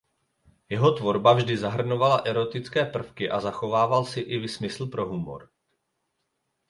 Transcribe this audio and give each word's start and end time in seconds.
Jeho 0.69 0.89
tvorba 0.97 1.33
vždy 1.37 1.53
zahrnovala 1.61 2.17
erotické 2.29 2.81
prvky 2.95 3.25
a 3.29 3.37
zachovával 3.39 4.05
si 4.09 4.19
i 4.25 4.33
smysl 4.49 4.85
pro 4.89 5.05
humor. 5.07 5.49